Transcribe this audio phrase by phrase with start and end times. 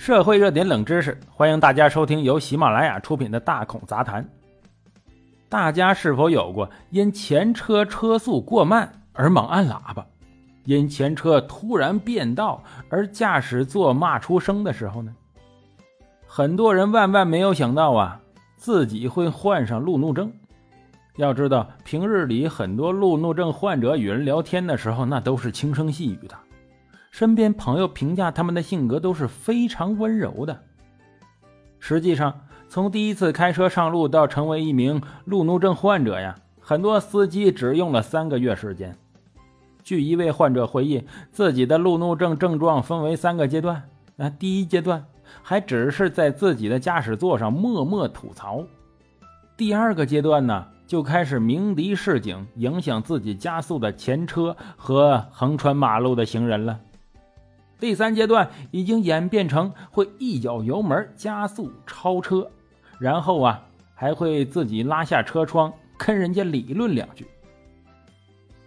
[0.00, 4.24] 社会热点冷知识，欢迎大家收听由喜马拉雅出品的《大孔杂谈》。
[5.46, 10.06] 大家是否有过因前车车速过慢而猛按喇叭，
[10.64, 15.14] 因前车突然变道而驾驶座骂出声的时候呢？
[16.26, 18.18] 很多人万万没有想到啊，
[18.56, 20.32] 自己会患上路怒症。
[21.16, 26.34] 要知道，平日里很多路怒症患者与人聊天的时候，那都是轻声细语的。
[27.10, 30.62] 身边朋友评价他们的性格都是非常温柔的。
[31.78, 38.96] 实际上，从第一次开车上路到成为一名路怒症患者呀，很多司机只用了三个月时间。
[39.82, 43.82] 据一位患者回忆，自己的路怒症症状分为三个阶段。
[44.18, 45.04] 啊，第一阶段
[45.42, 48.66] 还只是在自己的驾驶座上默默吐槽；
[49.56, 56.78] 第二个阶段呢，就开始鸣笛示警，影响自己加速的前车和横穿马路的行人了。
[57.80, 62.48] 第三阶段已经演变成会一脚油门加速超车，
[62.98, 63.60] 然后啊
[63.94, 67.26] 还会自己拉下车窗跟人家理论两句。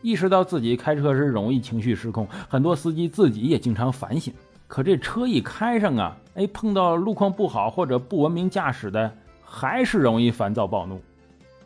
[0.02, 4.34] 意识到自己开车时容易情绪失控，很多司机自己也经常反省。
[4.68, 9.10] 可这车一开上啊，哎，碰到路况不好或者不文明驾驶的，
[9.44, 11.00] 还是容易烦躁暴怒。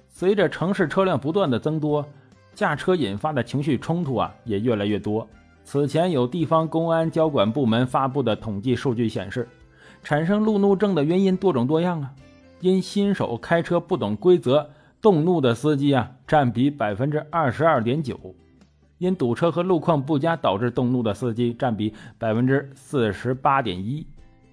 [0.10, 2.06] 随着城市车辆不断的增多，
[2.54, 5.26] 驾车引发的情绪冲突啊也越来越多。
[5.68, 9.50] 此前有地方公安交管部门发布的统计数据显示，
[10.02, 12.14] 产生路怒症的原因多种多样啊。
[12.62, 14.70] 因新手开车不懂规则
[15.02, 18.16] 动怒的司机啊，占比百分之二十二点九；
[18.98, 24.06] 因堵车和路况不佳导致动怒的司机占比百分之四十八点一；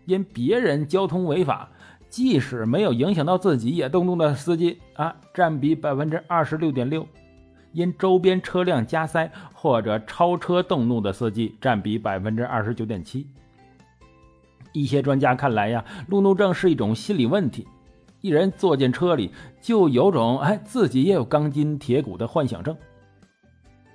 [0.06, 1.68] 因别人交通违法，
[2.08, 7.06] 即使没有影响到自己也动怒的司机啊，占比百分之二十六点六。
[7.74, 13.26] 因周边车辆加塞或者超车动怒的司机占比百分之二十九点七。
[14.72, 17.66] 一些专家看来呀，路怒症是一种心理问题，
[18.20, 22.76] 一人坐进车里就有种哎自己也有钢筋铁骨的幻想症。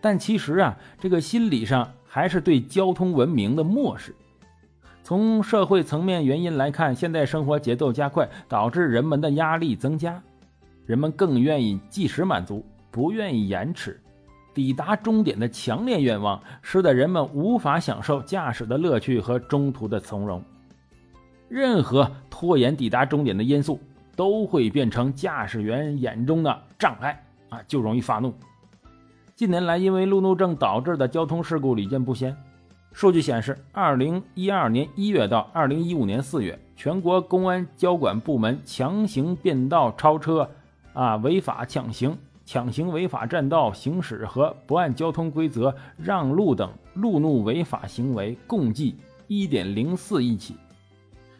[0.02, 4.16] 但其实啊，这个心理上还是对交通文明的漠视。
[5.04, 10.22] 从社会层面原因来看，现在生活节奏加快，导致人们的压力增加，
[10.86, 12.64] 人们更愿意即时满足。
[12.92, 14.00] 不愿意延迟
[14.54, 20.44] 抵达终点的强烈愿望，使得人们无法享受驾驶的乐趣和中途的从容。
[21.48, 23.80] 任何拖延抵达终点的因素，
[24.16, 28.34] 都会变成驾驶员眼中的障碍啊，就容易发怒。
[29.36, 32.36] 近年来，因为路怒症导致的交通事故屡见不鲜。
[32.92, 40.50] 数据显示，二零一二年一月到二零一五年四月，全国公安交管部门强行变道超车
[40.94, 42.18] 啊，违法抢行。
[42.52, 48.96] 抢行违法占道行驶和不按交通规则让路等路怒违法行为共计
[49.28, 50.56] 一点零四亿起。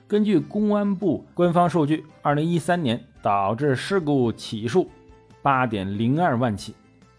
[0.08, 4.88] 根据公安部官方数据，二零一三年导致事故起数
[5.42, 6.76] 八点零二万起，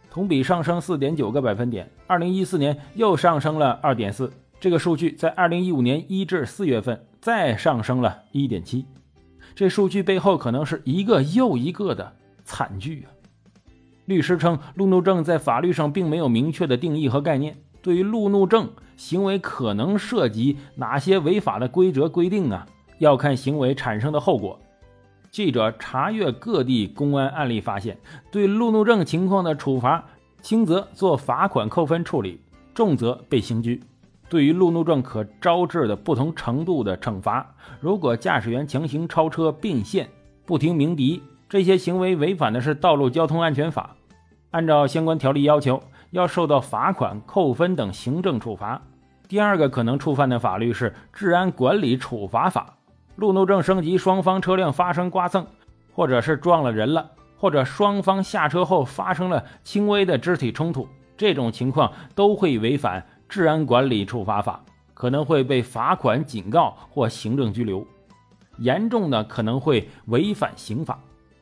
[0.08, 1.90] 同比上升四点九个百分点。
[2.06, 8.86] 二零一四年又上升了二点四，这个数据在二零一五年一至四月份再上升了一点七。
[9.56, 12.12] 这数据背后可能是一个又一个的
[12.44, 13.18] 惨剧啊！
[14.10, 17.56] 律师称，路怒症在法律上并没有明确的定义和概念。
[17.80, 22.66] 对于路怒症行为可能涉及哪些违法的规则规定啊，
[22.98, 24.58] 要看行为产生的后果。
[25.30, 27.96] 记者查阅各地公安案例发现，
[28.32, 30.04] 对路怒症情况的处罚，
[30.42, 32.40] 轻则做罚款扣分处理，
[32.74, 33.80] 重则被刑拘。
[34.28, 40.08] 对于路怒症可招致的不同程度的惩罚，如果驾驶员强行超车、并线、
[40.44, 43.94] 不听鸣笛，这些行为违反的是《道路交通安全法》。
[44.50, 45.80] 按照相关条例要求，
[46.10, 48.82] 要受到罚款、扣分等行政处罚。
[49.28, 52.66] 第二个可能触犯的法律是《治安管理处罚法》。
[53.14, 55.46] 路怒症升级，双方车辆发生刮蹭，
[55.92, 67.86] 或者是撞了人了，或者双方下车后发生了轻微的肢体冲突，这种情况都会违反《治安管理处罚法》，可能会被罚款、警告或行政拘留。
[68.58, 70.98] 严重的可能会违反刑法。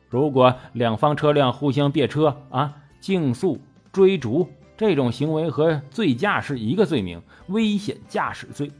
[0.09, 2.75] 如果两方车辆互相别车啊。
[2.99, 3.59] 竞速、
[3.91, 4.47] 追逐
[4.77, 8.71] 这种行为和醉驾是一个罪名，危险驾驶罪。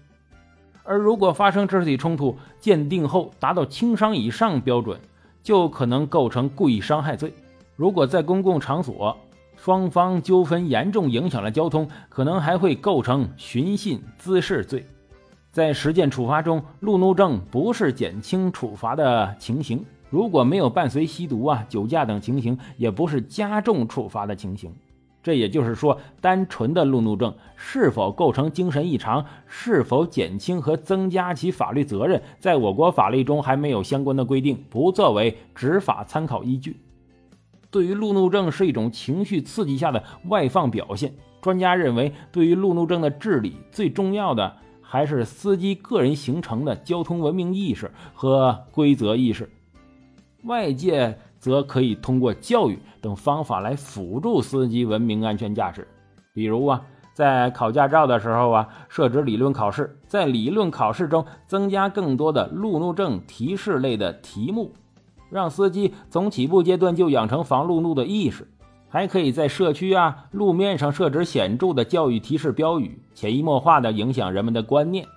[0.83, 4.99] 而如果发生肢体冲突，鉴定后达到轻伤以上标准，
[5.43, 7.33] 就可能构成故意伤害罪。
[7.75, 9.15] 如果在公共场所
[9.55, 14.85] 双方纠纷严重影响了交通，可能还会构成寻衅滋事罪。
[15.51, 19.83] 在实践处罚中，路怒症不是减轻处罚的情形。
[20.09, 24.73] 如果没有伴随吸毒啊、酒驾等情形，也不是加重处罚的情形。
[25.21, 36.77] 这也就是说，单纯的路怒症是否构成精神异常，是否减轻和增加其法律责任，在我国法律中还没有相关的规定，不作为执法参考依据。
[37.69, 49.47] 对于路怒症是一种情绪刺激下的外放表现，专家认为，对于路怒症的治理，最重要的还是司机个人形成的交通文明意识和规则意识。
[50.43, 51.17] 外界。
[51.39, 55.87] 则可以通过教育等方法来辅助司机文明安全驾驶，
[56.33, 56.81] 比如啊，
[57.13, 64.73] 在考驾照的时候啊，设置理论考试，在理论考试中增加更多的路怒症提示类的题目，
[65.29, 68.45] 让司机从起步阶段就养成防路怒的意识。
[68.89, 75.07] 还可以在社区啊路面上设置显著的教育提示标语，潜移默化地影响人们的观念。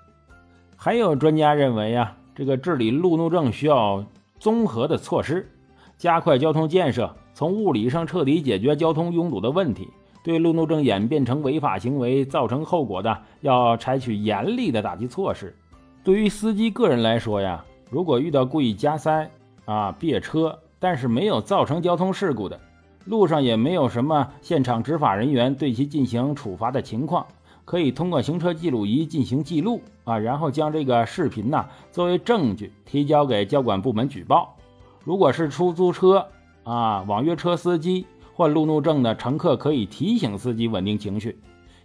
[0.77, 4.05] 还有专家认为啊，这个治理路怒症需要
[4.43, 5.49] 综合的措施。
[5.97, 9.89] 加快交通建设，从物理上彻底解决交通拥堵的问题。
[10.25, 15.57] 对路怒症演变成违法行为造成后果的，要采取严厉的打击措施。
[16.03, 19.31] 对于司机个人来说呀，如果遇到故意加塞
[19.65, 22.59] 啊、别车，但是没有造成交通事故的，
[23.05, 27.25] 路上也没有什么现场执法人员对其进行处罚的情况，
[27.65, 34.57] 可以通过行车记录仪进行记录啊，然后将这个视频呢作为证据提交给交管部门举报。
[35.05, 36.27] 如果是出租车
[36.65, 41.39] 啊、网约车司机或路怒症的乘客，可以提醒司机稳定情绪，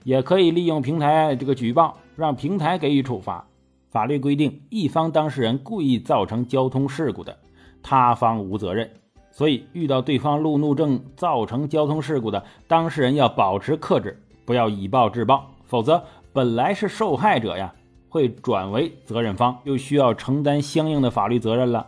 [0.03, 3.47] 也可以利用平台这个举报，让平台给予处罚。
[3.89, 7.35] 法律规定，一方当事人故意造成交通事故的，
[7.81, 8.89] 他方无责任。
[9.31, 16.03] 所以，遇到对方路怒症造成交通事故的当事人，要保持克制，不要以暴制暴，否则
[16.33, 17.73] 本来是受害者呀，
[18.09, 21.85] 会转为责任方，又需要承担相应的法律责任了。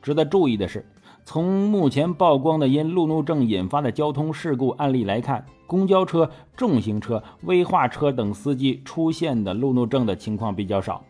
[0.00, 0.84] 值得注意的是，
[1.24, 11.04] 从目前曝光的因路怒症引发的交通事故案例来看，公交车、重型车、危化车等司机出现的路怒症的情况比较少。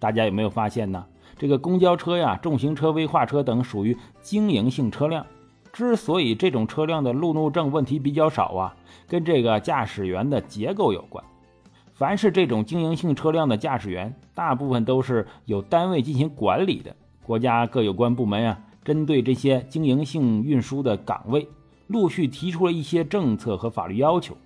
[0.00, 1.04] 大家有没有发现呢？
[1.38, 5.24] 这个公交车呀、重型车、危化车等属于经营性车辆，
[5.72, 8.76] 之所以这种车辆的路怒症问题比较少啊，
[9.08, 11.24] 跟这个驾驶员的结构有关。
[12.02, 16.96] 凡是这种经营性车辆的驾驶员，大部分都是有单位进行管理的。
[17.22, 21.46] 国家各有关部门啊，针对这些经营性运输的岗位，
[21.86, 24.36] 陆续提出了一些政策和法律要求。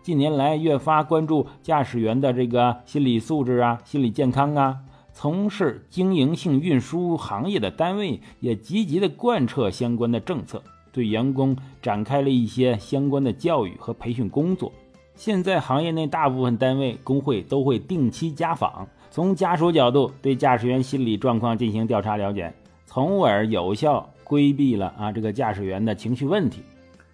[0.00, 4.78] 近年来，越发关注驾驶员的这个心理素质啊、心理健康啊。
[5.12, 10.62] 从事经营性运输行业的单位也积极的贯彻相关的政策，
[10.92, 14.72] 对员工展开了一些相关的教育和培训工作。
[15.14, 18.88] 现在，行业内大部分单位工会都会定期家访。
[19.10, 22.52] 从家属角度对驾驶员心理状况进行调查了解，
[22.86, 26.62] 从而有效规避了啊这个驾驶员的情绪问题，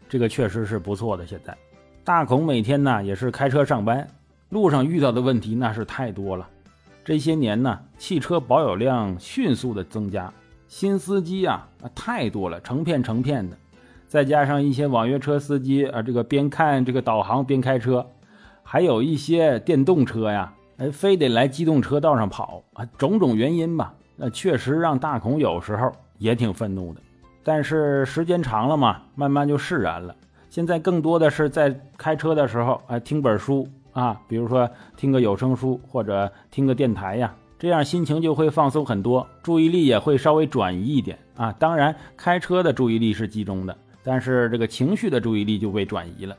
[0.08, 1.26] 这个确实是不错的。
[1.26, 1.56] 现在
[2.04, 4.06] 大孔每天呢也是开车上班，
[4.48, 6.48] 路上遇到的问题那是太多了。
[7.04, 10.32] 这些年呢，汽车保有量迅速的增加，
[10.68, 13.56] 新司机啊太多了，成片成片的，
[14.08, 18.04] 再加上一些网约车司机啊这个边看这个导航边开车，
[18.62, 20.52] 还有一些电动车呀。
[20.78, 22.86] 哎，非得来机动车道上跑啊！
[22.96, 27.00] 种种原因吧，那确实让大孔有时候也挺愤怒的。
[27.42, 30.14] 但是时间长了嘛，慢慢就释然了。
[30.48, 41.52] 现在更多的是在开车的时候，哎，听本书啊，比如说听个有声书或者听个电台呀，这样心情就会放松很多，注意力也会稍微转移一点啊。
[41.58, 46.36] 当然，开车的注意力是集中的，但是这个情绪的注意力就被转移了。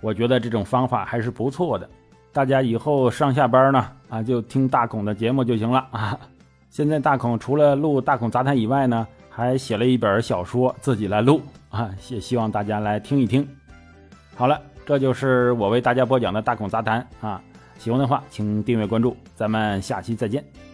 [0.00, 1.88] 我觉得这种方法还是不错的。
[2.32, 6.18] 大家以后上下班呢，啊，就听大孔的节目就行了啊。
[6.70, 13.46] 现在大孔除了录大孔杂谈以外呢，还写了一本小说，自己来录啊，也希望大家来听一听。
[14.34, 17.40] 好了，这就是我为大家播讲的大孔杂谈啊。
[17.78, 20.71] 喜欢的话，请订阅关注，咱们下期再见。